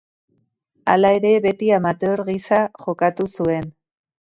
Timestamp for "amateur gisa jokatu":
1.77-3.33